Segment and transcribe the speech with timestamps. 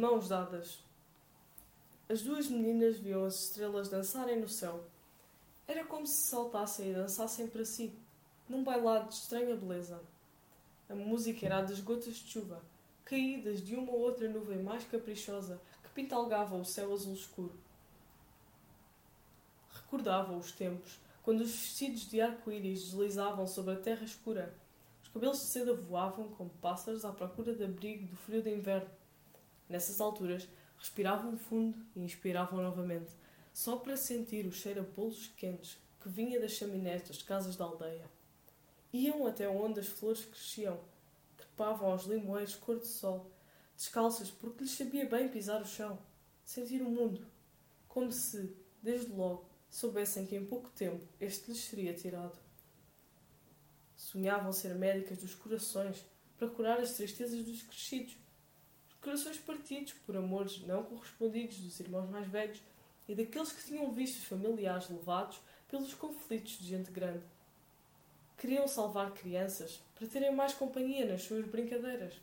[0.00, 0.78] mãos dadas.
[2.08, 4.82] As duas meninas viam as estrelas dançarem no céu.
[5.68, 7.92] Era como se saltassem e dançassem para si,
[8.48, 10.00] num bailado de estranha beleza.
[10.88, 12.62] A música era das gotas de chuva,
[13.04, 17.52] caídas de uma ou outra nuvem mais caprichosa que pintalgava o céu azul escuro.
[19.70, 24.54] Recordava os tempos quando os vestidos de arco-íris deslizavam sobre a terra escura.
[25.02, 28.99] Os cabelos de seda voavam como pássaros à procura de abrigo do frio de inverno.
[29.70, 33.12] Nessas alturas, respiravam fundo e inspiravam novamente,
[33.52, 37.66] só para sentir o cheiro a bolos quentes que vinha das chaminés das casas da
[37.66, 38.10] aldeia.
[38.92, 40.80] Iam até onde as flores cresciam,
[41.36, 43.30] trepavam aos limoeiros cor de sol,
[43.76, 45.96] descalças porque lhes sabia bem pisar o chão,
[46.44, 47.24] sentir o mundo,
[47.86, 52.36] como se, desde logo, soubessem que em pouco tempo este lhes seria tirado.
[53.94, 56.04] Sonhavam ser médicas dos corações
[56.36, 58.29] para curar as tristezas dos crescidos, os
[59.00, 62.62] corações partidos por amores não correspondidos dos irmãos mais velhos
[63.08, 67.24] e daqueles que tinham visto os familiares levados pelos conflitos de gente grande.
[68.36, 72.14] Queriam salvar crianças para terem mais companhia nas suas brincadeiras.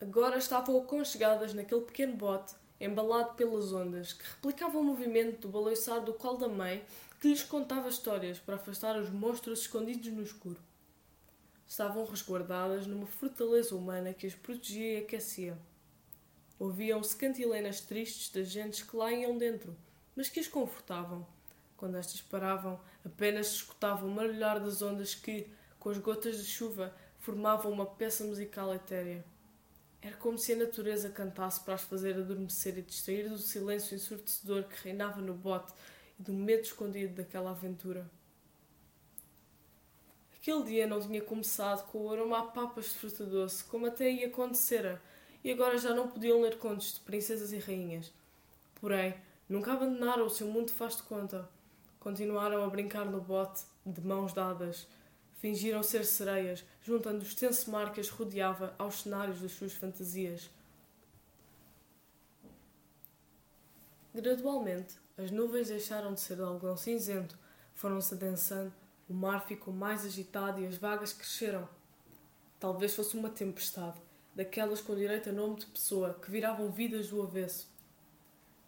[0.00, 6.00] Agora estavam aconchegadas naquele pequeno bote embalado pelas ondas, que replicava o movimento do balançar
[6.00, 6.84] do colo da mãe,
[7.20, 10.58] que lhes contava histórias para afastar os monstros escondidos no escuro.
[11.72, 15.56] Estavam resguardadas numa fortaleza humana que as protegia e aquecia.
[16.58, 19.74] Ouviam-se cantilenas tristes das gentes que lá iam dentro,
[20.14, 21.26] mas que as confortavam.
[21.74, 25.48] Quando estas paravam, apenas se escutava o marulhar das ondas que,
[25.78, 29.24] com as gotas de chuva, formavam uma peça musical etérea.
[30.02, 34.64] Era como se a natureza cantasse para as fazer adormecer e distrair do silêncio ensurdecedor
[34.64, 35.72] que reinava no bote
[36.20, 38.10] e do medo escondido daquela aventura.
[40.42, 44.10] Aquele dia não tinha começado com o aroma a papas de fruta doce, como até
[44.10, 45.00] ia acontecera,
[45.44, 48.12] e agora já não podiam ler contos de princesas e rainhas.
[48.80, 49.14] Porém,
[49.48, 51.48] nunca abandonaram o seu mundo faz de conta.
[52.00, 54.88] Continuaram a brincar no bote, de mãos dadas,
[55.38, 60.48] Fingiram ser sereias, juntando o extenso mar que as rodeava aos cenários das suas fantasias.
[64.12, 67.36] Gradualmente, as nuvens deixaram de ser de algodão cinzento,
[67.74, 68.72] foram-se adensando,
[69.12, 71.68] o mar ficou mais agitado e as vagas cresceram.
[72.58, 74.00] Talvez fosse uma tempestade,
[74.34, 77.68] daquelas com direito a nome de pessoa, que viravam vidas do avesso.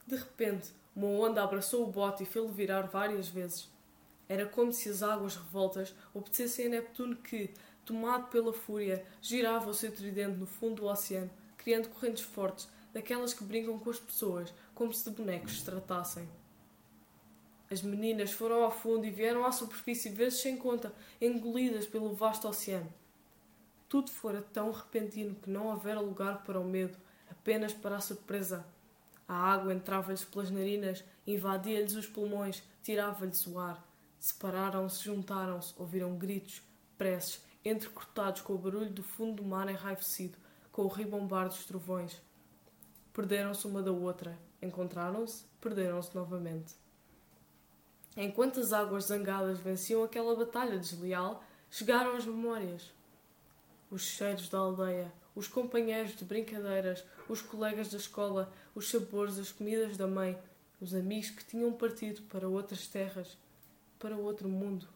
[0.07, 3.71] De repente, uma onda abraçou o bote e fê-lo virar várias vezes.
[4.29, 7.55] Era como se as águas revoltas obedecessem a Neptuno que,
[7.87, 13.33] tomado pela fúria, girava o seu tridente no fundo do oceano, criando correntes fortes, daquelas
[13.33, 16.29] que brincam com as pessoas, como se de bonecos se tratassem.
[17.71, 22.47] As meninas foram ao fundo e vieram à superfície vezes sem conta, engolidas pelo vasto
[22.47, 22.93] oceano.
[23.89, 26.97] Tudo fora tão repentino que não houvera lugar para o medo,
[27.31, 28.67] apenas para a surpresa.
[29.27, 33.83] A água entrava-lhes pelas narinas, invadia-lhes os pulmões, tirava-lhes o ar.
[34.21, 36.63] Separaram-se, juntaram-se, ouviram gritos,
[36.99, 40.37] preces, entrecortados com o barulho do fundo do mar enraivecido,
[40.71, 42.21] com o ribombar dos trovões.
[43.13, 46.84] Perderam-se uma da outra, encontraram-se, perderam-se novamente.
[48.17, 52.93] Enquanto as águas zangadas venciam aquela batalha desleal, chegaram as memórias.
[53.91, 59.51] Os cheiros da aldeia, os companheiros de brincadeiras, os colegas da escola, os sabores das
[59.51, 60.39] comidas da mãe,
[60.81, 63.37] os amigos que tinham partido para outras terras,
[63.99, 64.87] para outro mundo.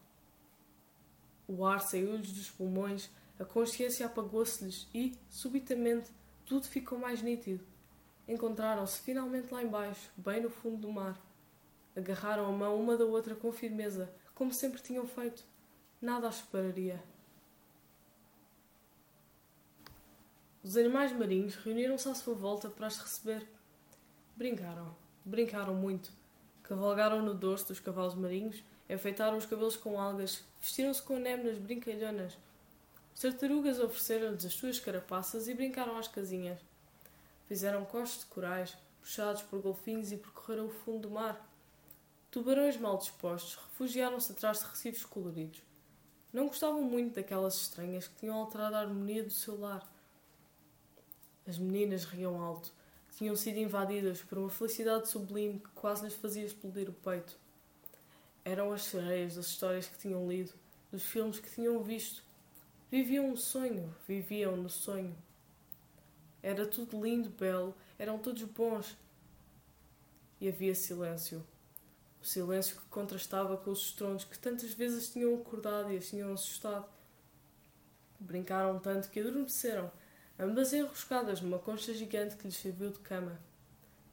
[1.47, 6.09] O ar saiu-lhes dos pulmões, a consciência apagou-se-lhes e, subitamente,
[6.45, 7.65] tudo ficou mais nítido.
[8.27, 11.19] Encontraram-se finalmente lá embaixo, bem no fundo do mar.
[11.99, 15.43] Agarraram a mão uma da outra com firmeza, como sempre tinham feito.
[16.01, 17.03] Nada as separaria.
[20.63, 23.47] Os animais marinhos reuniram-se à sua volta para as receber.
[24.35, 24.95] Brincaram,
[25.25, 26.11] brincaram muito.
[26.63, 32.35] Cavalgaram no dorso dos cavalos marinhos enfeitaram os cabelos com algas, vestiram-se com némonas brincalhonas.
[33.13, 36.59] As tartarugas ofereceram-lhes as suas carapaças e brincaram às casinhas.
[37.47, 41.48] Fizeram costos de corais, puxados por golfinhos e percorreram o fundo do mar.
[42.31, 45.63] Tubarões mal dispostos refugiaram-se atrás de recifes coloridos.
[46.31, 49.83] Não gostavam muito daquelas estranhas que tinham alterado a harmonia do seu lar.
[51.47, 52.71] As meninas riam alto.
[53.17, 57.35] Tinham sido invadidas por uma felicidade sublime que quase lhes fazia explodir o peito.
[58.45, 60.53] Eram as sereias das histórias que tinham lido,
[60.91, 62.23] dos filmes que tinham visto.
[62.91, 65.17] Viviam um sonho, viviam no sonho.
[66.43, 68.95] Era tudo lindo, belo, eram todos bons.
[70.39, 71.43] E havia silêncio.
[72.21, 76.33] O silêncio que contrastava com os estrondos que tantas vezes tinham acordado e as tinham
[76.33, 76.85] assustado.
[78.19, 79.89] Brincaram tanto que adormeceram,
[80.37, 83.39] ambas enroscadas numa concha gigante que lhes serviu de cama.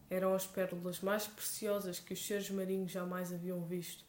[0.09, 4.05] Eram as pérolas mais preciosas que os seres marinhos jamais haviam visto,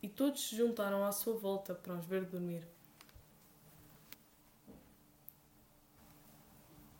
[0.00, 2.64] e todos se juntaram à sua volta para os ver dormir.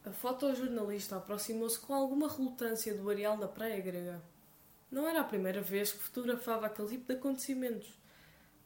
[0.04, 4.20] A fotojornalista aproximou-se com alguma relutância do areal da praia grega.
[4.92, 7.98] Não era a primeira vez que fotografava aquele tipo de acontecimentos,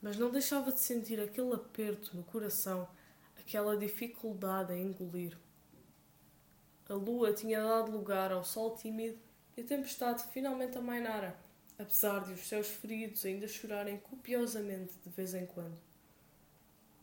[0.02, 2.88] mas não deixava de sentir aquele aperto no coração,
[3.38, 5.38] aquela dificuldade em engolir.
[6.88, 9.16] A lua tinha dado lugar ao sol tímido
[9.56, 11.38] e a tempestade finalmente amainara,
[11.78, 15.78] apesar de os céus feridos ainda chorarem copiosamente de vez em quando.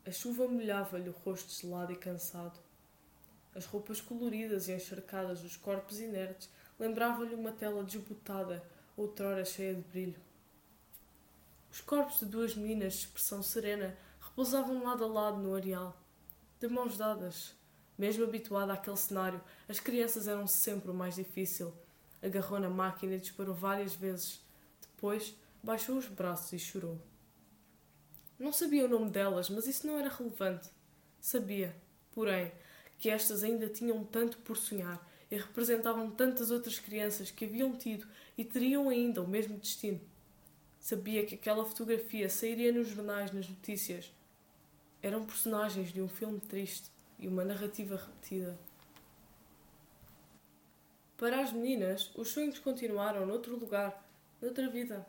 [0.05, 2.59] A chuva molhava-lhe o rosto gelado e cansado.
[3.55, 8.61] As roupas coloridas e encharcadas dos corpos inertes lembravam-lhe uma tela desbotada,
[8.95, 10.21] outrora cheia de brilho.
[11.71, 15.99] Os corpos de duas meninas de expressão serena repousavam lado a lado no areal,
[16.59, 17.55] de mãos dadas.
[17.97, 21.73] Mesmo habituada àquele cenário, as crianças eram sempre o mais difícil.
[22.21, 24.41] Agarrou na máquina e disparou várias vezes.
[24.81, 26.99] Depois, baixou os braços e chorou.
[28.39, 30.69] Não sabia o nome delas, mas isso não era relevante.
[31.19, 31.75] Sabia,
[32.11, 32.51] porém,
[32.97, 38.05] que estas ainda tinham tanto por sonhar e representavam tantas outras crianças que haviam tido
[38.37, 39.99] e teriam ainda o mesmo destino.
[40.79, 44.13] Sabia que aquela fotografia sairia nos jornais, nas notícias.
[45.01, 48.55] Eram personagens de um filme triste e uma narrativa repetida.
[51.17, 54.07] Para as meninas, os sonhos continuaram noutro lugar,
[54.39, 55.03] noutra vida.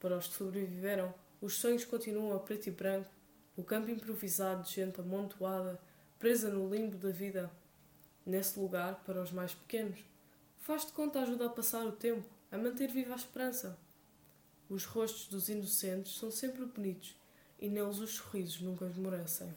[0.00, 3.08] Para os que sobreviveram, os sonhos continuam a preto e branco,
[3.56, 5.80] no campo improvisado de gente amontoada
[6.18, 7.48] presa no limbo da vida.
[8.30, 9.98] Nesse lugar, para os mais pequenos,
[10.60, 13.76] faz de conta ajuda a passar o tempo, a manter viva a esperança.
[14.68, 17.16] Os rostos dos inocentes são sempre bonitos
[17.58, 19.52] e neles os sorrisos nunca esmorecem.